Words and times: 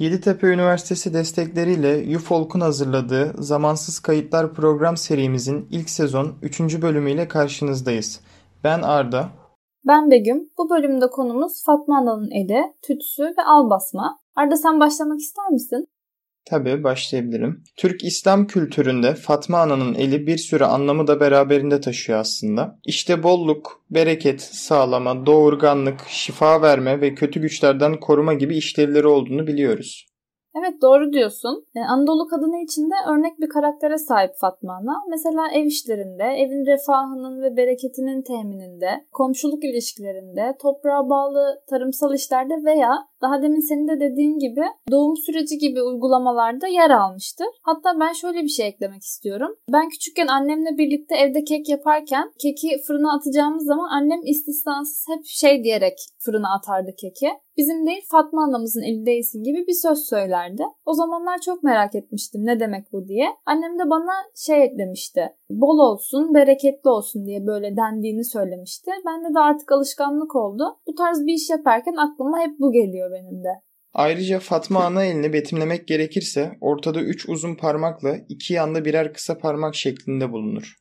Yeditepe 0.00 0.46
Üniversitesi 0.46 1.14
destekleriyle 1.14 2.16
UFOLK'un 2.16 2.60
hazırladığı 2.60 3.42
Zamansız 3.42 4.00
Kayıtlar 4.00 4.54
program 4.54 4.96
serimizin 4.96 5.66
ilk 5.70 5.90
sezon 5.90 6.34
3. 6.42 6.60
bölümüyle 6.82 7.28
karşınızdayız. 7.28 8.20
Ben 8.64 8.82
Arda. 8.82 9.28
Ben 9.86 10.10
Begüm. 10.10 10.50
Bu 10.58 10.70
bölümde 10.70 11.06
konumuz 11.06 11.64
Fatma 11.66 11.98
Ana'nın 11.98 12.30
eli, 12.30 12.74
tütsü 12.82 13.22
ve 13.22 13.42
al 13.46 13.70
basma. 13.70 14.18
Arda 14.36 14.56
sen 14.56 14.80
başlamak 14.80 15.18
ister 15.18 15.50
misin? 15.50 15.86
Tabii 16.44 16.84
başlayabilirim. 16.84 17.64
Türk 17.76 18.04
İslam 18.04 18.46
kültüründe 18.46 19.14
Fatma 19.14 19.58
Ana'nın 19.58 19.94
eli 19.94 20.26
bir 20.26 20.36
sürü 20.36 20.64
anlamı 20.64 21.06
da 21.06 21.20
beraberinde 21.20 21.80
taşıyor 21.80 22.18
aslında. 22.18 22.78
İşte 22.86 23.22
bolluk, 23.22 23.84
bereket, 23.90 24.40
sağlama, 24.40 25.26
doğurganlık, 25.26 26.00
şifa 26.08 26.62
verme 26.62 27.00
ve 27.00 27.14
kötü 27.14 27.40
güçlerden 27.40 28.00
koruma 28.00 28.34
gibi 28.34 28.56
işlevleri 28.56 29.06
olduğunu 29.06 29.46
biliyoruz. 29.46 30.10
Evet 30.58 30.82
doğru 30.82 31.12
diyorsun. 31.12 31.66
Ee, 31.76 31.80
Anadolu 31.80 32.28
kadını 32.28 32.64
içinde 32.64 32.94
örnek 33.08 33.40
bir 33.40 33.48
karaktere 33.48 33.98
sahip 33.98 34.30
Fatma 34.40 34.72
Ana. 34.72 34.96
Mesela 35.10 35.50
ev 35.54 35.64
işlerinde, 35.64 36.24
evin 36.24 36.66
refahının 36.66 37.42
ve 37.42 37.56
bereketinin 37.56 38.22
temininde, 38.22 39.06
komşuluk 39.12 39.64
ilişkilerinde, 39.64 40.56
toprağa 40.62 41.08
bağlı 41.10 41.62
tarımsal 41.70 42.14
işlerde 42.14 42.54
veya 42.64 42.92
daha 43.22 43.42
demin 43.42 43.68
senin 43.68 43.88
de 43.88 44.00
dediğin 44.00 44.38
gibi 44.38 44.62
doğum 44.90 45.16
süreci 45.16 45.58
gibi 45.58 45.82
uygulamalarda 45.82 46.66
yer 46.66 46.90
almıştır. 46.90 47.46
Hatta 47.62 48.00
ben 48.00 48.12
şöyle 48.12 48.42
bir 48.42 48.48
şey 48.48 48.68
eklemek 48.68 49.02
istiyorum. 49.02 49.56
Ben 49.72 49.88
küçükken 49.88 50.26
annemle 50.26 50.78
birlikte 50.78 51.16
evde 51.16 51.44
kek 51.44 51.68
yaparken 51.68 52.32
keki 52.38 52.68
fırına 52.86 53.16
atacağımız 53.16 53.64
zaman 53.64 53.88
annem 53.88 54.20
istisnasız 54.26 55.04
hep 55.08 55.24
şey 55.24 55.64
diyerek 55.64 55.98
fırına 56.18 56.54
atardı 56.54 56.90
keki. 56.96 57.28
Bizim 57.56 57.86
değil 57.86 58.02
Fatma 58.10 58.44
anamızın 58.44 58.82
elindeyisin 58.82 59.42
gibi 59.42 59.66
bir 59.66 59.72
söz 59.72 59.98
söylerdi. 59.98 60.62
O 60.86 60.94
zamanlar 60.94 61.38
çok 61.40 61.62
merak 61.62 61.94
etmiştim 61.94 62.46
ne 62.46 62.60
demek 62.60 62.92
bu 62.92 63.08
diye. 63.08 63.26
Annem 63.46 63.78
de 63.78 63.90
bana 63.90 64.12
şey 64.36 64.64
eklemişti. 64.64 65.36
Bol 65.50 65.78
olsun, 65.78 66.34
bereketli 66.34 66.90
olsun 66.90 67.26
diye 67.26 67.46
böyle 67.46 67.76
dendiğini 67.76 68.24
söylemişti. 68.24 68.90
Bende 69.06 69.34
de 69.34 69.38
artık 69.38 69.72
alışkanlık 69.72 70.36
oldu. 70.36 70.64
Bu 70.86 70.94
tarz 70.94 71.26
bir 71.26 71.32
iş 71.32 71.50
yaparken 71.50 71.96
aklıma 71.96 72.40
hep 72.40 72.60
bu 72.60 72.72
geliyor 72.72 73.09
benim 73.12 73.44
de. 73.44 73.48
Ayrıca 73.94 74.38
Fatma 74.38 74.84
ana 74.84 75.04
elini 75.04 75.32
betimlemek 75.32 75.88
gerekirse 75.88 76.52
ortada 76.60 77.00
üç 77.00 77.28
uzun 77.28 77.54
parmakla 77.54 78.16
iki 78.28 78.54
yanda 78.54 78.84
birer 78.84 79.12
kısa 79.12 79.38
parmak 79.38 79.74
şeklinde 79.74 80.32
bulunur. 80.32 80.76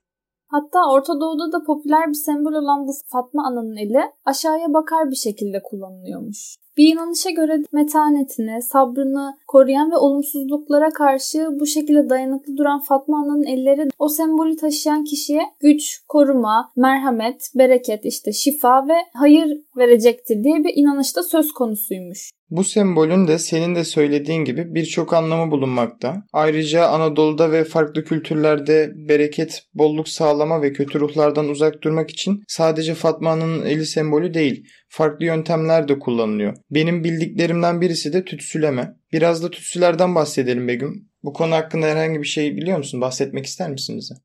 Hatta 0.48 0.80
Orta 0.92 1.14
Doğu'da 1.14 1.52
da 1.52 1.64
popüler 1.66 2.08
bir 2.08 2.14
sembol 2.14 2.54
olan 2.54 2.88
bu 2.88 2.92
Fatma 3.12 3.48
Ana'nın 3.48 3.78
eli 3.78 4.02
aşağıya 4.26 4.74
bakar 4.74 5.10
bir 5.12 5.16
şekilde 5.16 5.62
kullanılıyormuş. 5.64 6.56
Bir 6.78 6.94
inanışa 6.94 7.30
göre 7.30 7.64
metanetini, 7.74 8.62
sabrını 8.62 9.38
koruyan 9.48 9.92
ve 9.92 9.98
olumsuzluklara 9.98 10.90
karşı 10.90 11.48
bu 11.60 11.66
şekilde 11.66 12.10
dayanıklı 12.10 12.58
duran 12.58 12.80
Fatma 12.80 13.18
Ana'nın 13.18 13.44
elleri 13.44 13.90
o 14.00 14.10
sembolü 14.10 14.56
taşıyan 14.56 15.04
kişiye 15.04 15.42
güç, 15.60 16.02
koruma, 16.08 16.72
merhamet, 16.76 17.52
bereket, 17.56 18.06
işte 18.06 18.34
şifa 18.34 18.88
ve 18.88 18.96
hayır 19.14 19.58
verecektir 19.78 20.44
diye 20.44 20.64
bir 20.64 20.74
inanışta 20.76 21.24
söz 21.24 21.52
konusuymuş. 21.52 22.32
Bu 22.50 22.64
sembolün 22.64 23.28
de 23.28 23.40
senin 23.40 23.76
de 23.76 23.84
söylediğin 23.84 24.46
gibi 24.46 24.76
birçok 24.76 25.14
anlamı 25.14 25.52
bulunmakta. 25.52 26.24
Ayrıca 26.34 26.88
Anadolu'da 26.88 27.52
ve 27.52 27.64
farklı 27.64 28.04
kültürlerde 28.04 28.92
bereket, 28.96 29.64
bolluk 29.74 30.10
sağlama 30.10 30.62
ve 30.62 30.74
kötü 30.74 31.00
ruhlardan 31.00 31.50
uzak 31.50 31.82
durmak 31.82 32.10
için 32.10 32.44
sadece 32.48 32.94
Fatma'nın 32.94 33.66
eli 33.66 33.86
sembolü 33.86 34.34
değil, 34.34 34.66
farklı 34.90 35.26
yöntemler 35.26 35.88
de 35.88 36.00
kullanılıyor. 36.00 36.58
Benim 36.72 37.04
bildiklerimden 37.04 37.82
birisi 37.82 38.14
de 38.14 38.26
tütsüleme. 38.26 38.96
Biraz 39.14 39.44
da 39.44 39.52
tütsülerden 39.52 40.16
bahsedelim 40.16 40.68
Begüm. 40.68 41.10
Bu 41.24 41.34
konu 41.34 41.56
hakkında 41.56 41.86
herhangi 41.86 42.20
bir 42.20 42.28
şey 42.28 42.58
biliyor 42.58 42.78
musun? 42.78 43.02
Bahsetmek 43.02 43.46
ister 43.46 43.70
misin 43.70 43.98
bize? 43.98 44.16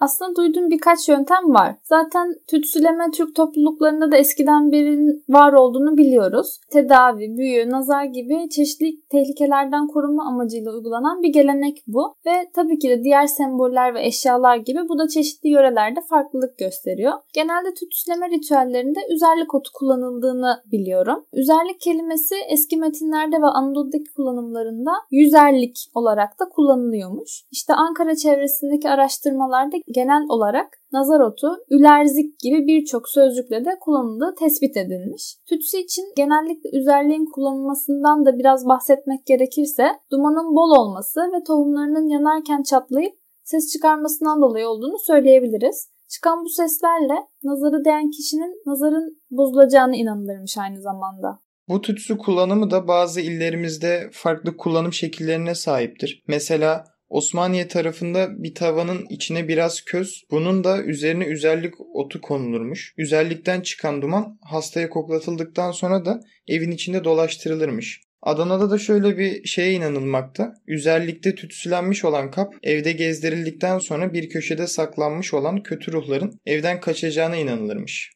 Aslında 0.00 0.36
duyduğum 0.36 0.70
birkaç 0.70 1.08
yöntem 1.08 1.54
var. 1.54 1.76
Zaten 1.82 2.34
tütsüleme 2.46 3.10
Türk 3.10 3.34
topluluklarında 3.36 4.12
da 4.12 4.16
eskiden 4.16 4.72
beri 4.72 4.98
var 5.28 5.52
olduğunu 5.52 5.96
biliyoruz. 5.96 6.60
Tedavi, 6.70 7.36
büyü, 7.36 7.70
nazar 7.70 8.04
gibi 8.04 8.48
çeşitli 8.50 9.00
tehlikelerden 9.10 9.86
korunma 9.86 10.28
amacıyla 10.28 10.72
uygulanan 10.72 11.22
bir 11.22 11.32
gelenek 11.32 11.84
bu. 11.86 12.14
Ve 12.26 12.50
tabii 12.54 12.78
ki 12.78 12.88
de 12.88 13.04
diğer 13.04 13.26
semboller 13.26 13.94
ve 13.94 14.06
eşyalar 14.06 14.56
gibi 14.56 14.78
bu 14.88 14.98
da 14.98 15.08
çeşitli 15.08 15.48
yörelerde 15.48 16.00
farklılık 16.00 16.58
gösteriyor. 16.58 17.12
Genelde 17.32 17.74
tütsüleme 17.74 18.30
ritüellerinde 18.30 19.00
üzerlik 19.10 19.54
otu 19.54 19.70
kullanıldığını 19.74 20.62
biliyorum. 20.72 21.24
Üzerlik 21.32 21.80
kelimesi 21.80 22.34
eski 22.48 22.76
metinlerde 22.76 23.36
ve 23.36 23.46
Anadolu'daki 23.46 24.12
kullanımlarında 24.16 24.92
yüzerlik 25.10 25.90
olarak 25.94 26.40
da 26.40 26.44
kullanılıyormuş. 26.48 27.44
İşte 27.50 27.74
Ankara 27.74 28.16
çevresindeki 28.16 28.90
araştırmalarda 28.90 29.76
genel 29.94 30.22
olarak 30.28 30.68
nazar 30.92 31.20
otu, 31.20 31.48
ülerzik 31.70 32.40
gibi 32.40 32.66
birçok 32.66 33.08
sözcükle 33.08 33.64
de 33.64 33.78
kullanıldığı 33.80 34.34
tespit 34.38 34.76
edilmiş. 34.76 35.36
Tütsü 35.48 35.76
için 35.76 36.04
genellikle 36.16 36.78
üzerliğin 36.78 37.26
kullanılmasından 37.34 38.26
da 38.26 38.38
biraz 38.38 38.66
bahsetmek 38.66 39.26
gerekirse 39.26 39.86
dumanın 40.10 40.56
bol 40.56 40.70
olması 40.80 41.20
ve 41.20 41.44
tohumlarının 41.46 42.08
yanarken 42.08 42.62
çatlayıp 42.62 43.14
ses 43.44 43.72
çıkarmasından 43.72 44.42
dolayı 44.42 44.68
olduğunu 44.68 44.98
söyleyebiliriz. 44.98 45.88
Çıkan 46.08 46.44
bu 46.44 46.48
seslerle 46.48 47.14
nazarı 47.44 47.84
değen 47.84 48.10
kişinin 48.10 48.62
nazarın 48.66 49.20
bozulacağını 49.30 49.96
inanılırmış 49.96 50.58
aynı 50.58 50.80
zamanda. 50.82 51.40
Bu 51.68 51.80
tütsü 51.80 52.18
kullanımı 52.18 52.70
da 52.70 52.88
bazı 52.88 53.20
illerimizde 53.20 54.10
farklı 54.12 54.56
kullanım 54.56 54.92
şekillerine 54.92 55.54
sahiptir. 55.54 56.24
Mesela 56.28 56.84
Osmaniye 57.08 57.68
tarafında 57.68 58.42
bir 58.42 58.54
tavanın 58.54 59.06
içine 59.10 59.48
biraz 59.48 59.80
köz, 59.80 60.24
bunun 60.30 60.64
da 60.64 60.82
üzerine 60.82 61.24
üzerlik 61.24 61.74
otu 61.94 62.20
konulurmuş. 62.20 62.94
Üzerlikten 62.96 63.60
çıkan 63.60 64.02
duman 64.02 64.38
hastaya 64.42 64.90
koklatıldıktan 64.90 65.72
sonra 65.72 66.04
da 66.04 66.20
evin 66.48 66.70
içinde 66.70 67.04
dolaştırılırmış. 67.04 68.00
Adana'da 68.22 68.70
da 68.70 68.78
şöyle 68.78 69.18
bir 69.18 69.44
şeye 69.44 69.72
inanılmakta. 69.72 70.54
Üzerlikte 70.66 71.34
tütsülenmiş 71.34 72.04
olan 72.04 72.30
kap 72.30 72.54
evde 72.62 72.92
gezdirildikten 72.92 73.78
sonra 73.78 74.12
bir 74.12 74.28
köşede 74.28 74.66
saklanmış 74.66 75.34
olan 75.34 75.62
kötü 75.62 75.92
ruhların 75.92 76.40
evden 76.46 76.80
kaçacağına 76.80 77.36
inanılırmış. 77.36 78.12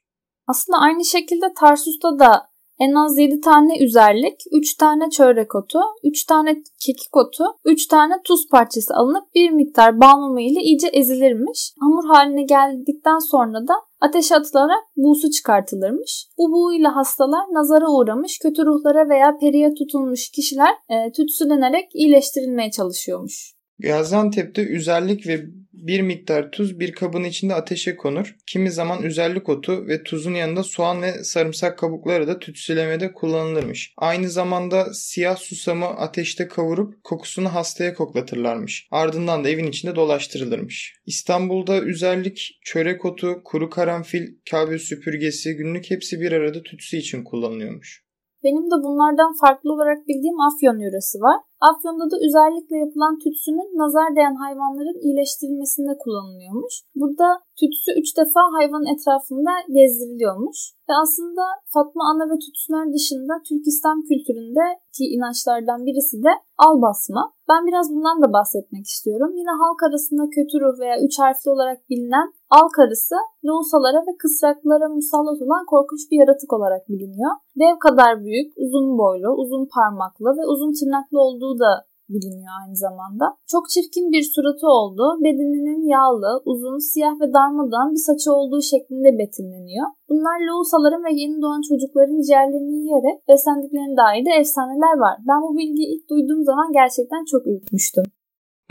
Aslında 0.46 0.78
aynı 0.78 1.04
şekilde 1.04 1.46
Tarsus'ta 1.60 2.18
da 2.18 2.51
en 2.84 2.94
az 2.94 3.18
7 3.18 3.40
tane 3.40 3.84
üzerlik, 3.84 4.40
3 4.52 4.76
tane 4.76 5.10
çörek 5.10 5.54
otu, 5.54 5.78
3 6.04 6.24
tane 6.24 6.62
kekik 6.80 7.16
otu, 7.16 7.44
3 7.64 7.86
tane 7.86 8.14
tuz 8.24 8.48
parçası 8.48 8.94
alınıp 8.94 9.34
bir 9.34 9.50
miktar 9.50 10.00
bal 10.00 10.18
mumu 10.20 10.40
ile 10.40 10.60
iyice 10.60 10.86
ezilirmiş. 10.86 11.74
Hamur 11.80 12.04
haline 12.04 12.42
geldikten 12.42 13.18
sonra 13.18 13.68
da 13.68 13.74
ateşe 14.00 14.36
atılarak 14.36 14.82
buğusu 14.96 15.30
çıkartılırmış. 15.30 16.26
Bu 16.38 16.52
buğu 16.52 16.74
ile 16.74 16.88
hastalar 16.88 17.44
nazara 17.52 17.90
uğramış, 17.90 18.38
kötü 18.38 18.66
ruhlara 18.66 19.08
veya 19.08 19.36
periye 19.40 19.74
tutulmuş 19.74 20.30
kişiler 20.30 20.74
e, 20.88 21.12
tütsülenerek 21.12 21.88
iyileştirilmeye 21.94 22.70
çalışıyormuş. 22.70 23.61
Gaziantep'te 23.78 24.62
üzerlik 24.62 25.26
ve 25.26 25.46
bir 25.72 26.00
miktar 26.00 26.50
tuz 26.50 26.80
bir 26.80 26.92
kabın 26.92 27.24
içinde 27.24 27.54
ateşe 27.54 27.96
konur. 27.96 28.36
Kimi 28.46 28.70
zaman 28.70 29.02
üzerlik 29.02 29.48
otu 29.48 29.86
ve 29.88 30.02
tuzun 30.02 30.34
yanında 30.34 30.62
soğan 30.62 31.02
ve 31.02 31.24
sarımsak 31.24 31.78
kabukları 31.78 32.28
da 32.28 32.38
tütsülemede 32.38 33.12
kullanılırmış. 33.12 33.94
Aynı 33.96 34.30
zamanda 34.30 34.94
siyah 34.94 35.36
susamı 35.36 35.86
ateşte 35.86 36.48
kavurup 36.48 37.04
kokusunu 37.04 37.54
hastaya 37.54 37.94
koklatırlarmış. 37.94 38.88
Ardından 38.90 39.44
da 39.44 39.48
evin 39.48 39.66
içinde 39.66 39.96
dolaştırılırmış. 39.96 40.94
İstanbul'da 41.06 41.80
üzerlik, 41.80 42.58
çörek 42.64 43.04
otu, 43.04 43.40
kuru 43.44 43.70
karanfil, 43.70 44.28
kahve 44.50 44.78
süpürgesi 44.78 45.54
günlük 45.56 45.90
hepsi 45.90 46.20
bir 46.20 46.32
arada 46.32 46.62
tütsü 46.62 46.96
için 46.96 47.24
kullanılıyormuş. 47.24 48.02
Benim 48.44 48.64
de 48.72 48.76
bunlardan 48.84 49.32
farklı 49.42 49.68
olarak 49.74 49.98
bildiğim 50.08 50.38
Afyon 50.46 50.78
yöresi 50.84 51.16
var. 51.26 51.38
Afyon'da 51.70 52.06
da 52.12 52.16
özellikle 52.26 52.76
yapılan 52.84 53.14
tütsünün 53.22 53.70
nazar 53.82 54.08
değen 54.16 54.36
hayvanların 54.44 54.98
iyileştirilmesinde 55.04 55.92
kullanılıyormuş. 56.02 56.74
Burada 57.00 57.28
tütsü 57.58 57.90
3 58.00 58.16
defa 58.20 58.40
hayvanın 58.56 58.92
etrafında 58.94 59.52
gezdiriliyormuş. 59.76 60.58
Ve 60.88 60.94
aslında 61.04 61.44
Fatma 61.74 62.02
Ana 62.10 62.24
ve 62.30 62.36
tütsüler 62.44 62.86
dışında 62.96 63.34
Türk 63.48 63.64
İslam 63.72 63.98
kültüründe 64.08 64.64
ki 64.94 65.04
inançlardan 65.14 65.80
birisi 65.86 66.16
de 66.26 66.32
al 66.66 66.74
basma. 66.84 67.22
Ben 67.50 67.62
biraz 67.68 67.86
bundan 67.94 68.18
da 68.22 68.28
bahsetmek 68.36 68.86
istiyorum. 68.92 69.30
Yine 69.40 69.52
halk 69.62 69.80
arasında 69.88 70.22
kötü 70.36 70.54
ruh 70.62 70.76
veya 70.80 70.96
üç 71.06 71.14
harfli 71.22 71.48
olarak 71.54 71.78
bilinen 71.90 72.28
al 72.56 72.68
karısı 72.76 73.16
loğusalara 73.46 74.00
ve 74.08 74.12
kısraklara 74.22 74.88
musallat 74.88 75.42
olan 75.44 75.64
korkunç 75.72 76.02
bir 76.10 76.18
yaratık 76.22 76.52
olarak 76.52 76.82
biliniyor. 76.88 77.32
Dev 77.62 77.76
kadar 77.86 78.12
büyük, 78.24 78.48
uzun 78.64 78.98
boylu, 78.98 79.28
uzun 79.42 79.64
parmaklı 79.74 80.28
ve 80.38 80.44
uzun 80.52 80.72
tırnaklı 80.78 81.18
olduğu 81.26 81.54
da 81.64 81.72
biliniyor 82.14 82.52
aynı 82.60 82.76
zamanda. 82.86 83.24
Çok 83.52 83.64
çirkin 83.74 84.06
bir 84.14 84.24
suratı 84.34 84.66
oldu. 84.78 85.04
Bedeninin 85.24 85.82
yağlı, 85.94 86.32
uzun, 86.50 86.78
siyah 86.90 87.14
ve 87.20 87.26
darmadağın 87.36 87.90
bir 87.94 88.04
saçı 88.08 88.28
olduğu 88.38 88.62
şeklinde 88.72 89.10
betimleniyor. 89.20 89.86
Bunlar 90.08 90.36
loğusaların 90.48 91.04
ve 91.04 91.12
yeni 91.22 91.42
doğan 91.42 91.62
çocukların 91.68 92.20
ciğerlerini 92.26 92.74
yiyerek 92.82 93.18
beslendiklerine 93.28 93.96
dair 94.02 94.24
de 94.26 94.32
efsaneler 94.40 94.94
var. 95.04 95.16
Ben 95.28 95.38
bu 95.44 95.50
bilgiyi 95.58 95.88
ilk 95.94 96.04
duyduğum 96.10 96.42
zaman 96.50 96.68
gerçekten 96.72 97.24
çok 97.32 97.42
ürkmüştüm. 97.46 98.04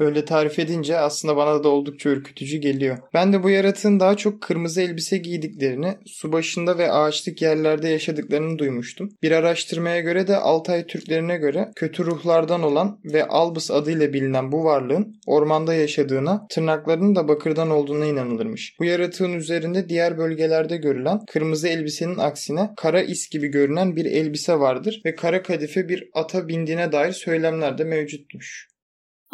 Böyle 0.01 0.25
tarif 0.25 0.59
edince 0.59 0.97
aslında 0.97 1.35
bana 1.35 1.63
da 1.63 1.69
oldukça 1.69 2.09
ürkütücü 2.09 2.57
geliyor. 2.57 2.97
Ben 3.13 3.33
de 3.33 3.43
bu 3.43 3.49
yaratığın 3.49 3.99
daha 3.99 4.17
çok 4.17 4.41
kırmızı 4.41 4.81
elbise 4.81 5.17
giydiklerini, 5.17 5.97
su 6.05 6.31
başında 6.31 6.77
ve 6.77 6.91
ağaçlık 6.91 7.41
yerlerde 7.41 7.89
yaşadıklarını 7.89 8.59
duymuştum. 8.59 9.09
Bir 9.23 9.31
araştırmaya 9.31 9.99
göre 9.99 10.27
de 10.27 10.37
Altay 10.37 10.87
Türklerine 10.87 11.37
göre 11.37 11.71
kötü 11.75 12.05
ruhlardan 12.05 12.63
olan 12.63 12.99
ve 13.05 13.27
Albus 13.27 13.71
adıyla 13.71 14.13
bilinen 14.13 14.51
bu 14.51 14.63
varlığın 14.63 15.15
ormanda 15.25 15.73
yaşadığına, 15.73 16.47
tırnaklarının 16.49 17.15
da 17.15 17.27
bakırdan 17.27 17.69
olduğuna 17.69 18.05
inanılırmış. 18.05 18.75
Bu 18.79 18.85
yaratığın 18.85 19.33
üzerinde 19.33 19.89
diğer 19.89 20.17
bölgelerde 20.17 20.77
görülen 20.77 21.19
kırmızı 21.25 21.67
elbisenin 21.67 22.17
aksine 22.17 22.69
kara 22.77 23.01
is 23.01 23.29
gibi 23.29 23.47
görünen 23.47 23.95
bir 23.95 24.05
elbise 24.05 24.59
vardır 24.59 25.01
ve 25.05 25.15
kara 25.15 25.43
kadife 25.43 25.89
bir 25.89 26.09
ata 26.13 26.47
bindiğine 26.47 26.91
dair 26.91 27.11
söylemler 27.11 27.77
de 27.77 27.83
mevcutmuş. 27.83 28.70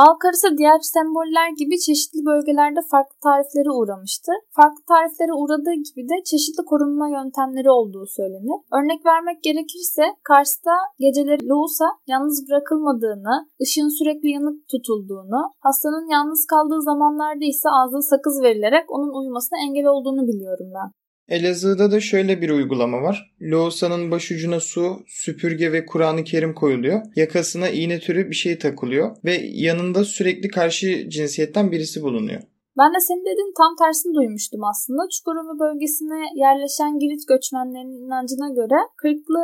Al 0.04 0.14
karısı 0.24 0.58
diğer 0.58 0.80
semboller 0.80 1.50
gibi 1.62 1.76
çeşitli 1.86 2.22
bölgelerde 2.30 2.80
farklı 2.92 3.18
tariflere 3.28 3.72
uğramıştır. 3.78 4.38
Farklı 4.58 4.82
tariflere 4.94 5.34
uğradığı 5.40 5.78
gibi 5.88 6.02
de 6.12 6.16
çeşitli 6.30 6.64
korunma 6.70 7.08
yöntemleri 7.18 7.70
olduğu 7.78 8.06
söylenir. 8.18 8.58
Örnek 8.78 9.02
vermek 9.06 9.44
gerekirse 9.48 10.04
Kars'ta 10.30 10.76
geceleri 11.04 11.44
Lousa 11.50 11.88
yalnız 12.08 12.38
bırakılmadığını, 12.48 13.36
ışığın 13.64 13.92
sürekli 14.00 14.30
yanık 14.38 14.58
tutulduğunu, 14.72 15.42
hastanın 15.66 16.08
yalnız 16.16 16.42
kaldığı 16.52 16.82
zamanlarda 16.90 17.46
ise 17.54 17.68
ağzına 17.78 18.06
sakız 18.12 18.36
verilerek 18.46 18.86
onun 18.96 19.12
uyumasına 19.20 19.58
engel 19.66 19.88
olduğunu 19.94 20.24
biliyorum 20.32 20.70
ben. 20.78 20.90
Elazığ'da 21.30 21.92
da 21.92 22.00
şöyle 22.00 22.42
bir 22.42 22.50
uygulama 22.50 23.02
var. 23.02 23.36
Loğusanın 23.42 24.12
başucuna 24.12 24.60
su, 24.60 25.00
süpürge 25.08 25.72
ve 25.72 25.86
Kur'an-ı 25.86 26.24
Kerim 26.24 26.54
koyuluyor. 26.54 27.02
Yakasına 27.16 27.70
iğne 27.70 28.00
türü 28.00 28.30
bir 28.30 28.36
şey 28.36 28.60
takılıyor 28.60 29.16
ve 29.26 29.34
yanında 29.44 30.04
sürekli 30.04 30.48
karşı 30.48 31.10
cinsiyetten 31.10 31.72
birisi 31.72 32.02
bulunuyor. 32.02 32.42
Ben 32.80 32.94
de 32.96 33.00
senin 33.08 33.26
dediğin 33.32 33.54
tam 33.62 33.76
tersini 33.82 34.14
duymuştum 34.16 34.64
aslında. 34.64 35.02
Çukurova 35.14 35.54
bölgesine 35.64 36.22
yerleşen 36.44 37.00
Girit 37.00 37.28
göçmenlerinin 37.28 38.06
inancına 38.06 38.50
göre 38.60 38.80
kırklı 39.02 39.42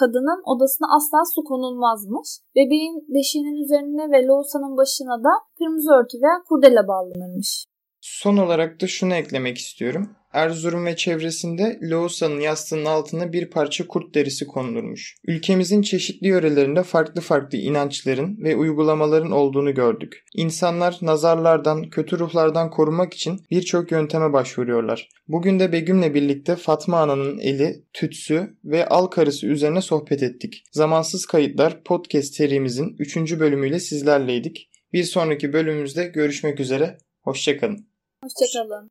kadının 0.00 0.40
odasına 0.52 0.86
asla 0.96 1.18
su 1.34 1.44
konulmazmış. 1.44 2.28
Bebeğin 2.56 2.96
beşiğinin 3.14 3.56
üzerine 3.64 4.04
ve 4.12 4.26
Loğusanın 4.26 4.76
başına 4.76 5.16
da 5.26 5.32
kırmızı 5.58 5.90
örtü 5.98 6.16
veya 6.22 6.36
kurdele 6.48 6.88
bağlanırmış. 6.88 7.64
Son 8.00 8.36
olarak 8.36 8.80
da 8.80 8.86
şunu 8.86 9.14
eklemek 9.14 9.58
istiyorum. 9.58 10.10
Erzurum 10.34 10.86
ve 10.86 10.96
çevresinde 10.96 11.78
Loğusa'nın 11.82 12.40
yastığının 12.40 12.84
altına 12.84 13.32
bir 13.32 13.50
parça 13.50 13.86
kurt 13.86 14.14
derisi 14.14 14.46
konulurmuş. 14.46 15.16
Ülkemizin 15.26 15.82
çeşitli 15.82 16.28
yörelerinde 16.28 16.82
farklı 16.82 17.20
farklı 17.20 17.58
inançların 17.58 18.38
ve 18.44 18.56
uygulamaların 18.56 19.30
olduğunu 19.30 19.74
gördük. 19.74 20.24
İnsanlar 20.34 20.98
nazarlardan, 21.02 21.90
kötü 21.90 22.18
ruhlardan 22.18 22.70
korunmak 22.70 23.14
için 23.14 23.40
birçok 23.50 23.90
yönteme 23.90 24.32
başvuruyorlar. 24.32 25.08
Bugün 25.28 25.60
de 25.60 25.72
Begüm'le 25.72 26.14
birlikte 26.14 26.56
Fatma 26.56 26.98
Ana'nın 27.00 27.38
eli, 27.38 27.84
tütsü 27.92 28.56
ve 28.64 28.86
al 28.86 29.06
karısı 29.06 29.46
üzerine 29.46 29.80
sohbet 29.80 30.22
ettik. 30.22 30.64
Zamansız 30.72 31.26
Kayıtlar 31.26 31.84
podcast 31.84 32.34
serimizin 32.34 32.96
3. 32.98 33.16
bölümüyle 33.16 33.80
sizlerleydik. 33.80 34.70
Bir 34.92 35.04
sonraki 35.04 35.52
bölümümüzde 35.52 36.04
görüşmek 36.04 36.60
üzere. 36.60 36.98
Hoşçakalın. 37.22 37.86
Hoşçakalın. 38.22 38.90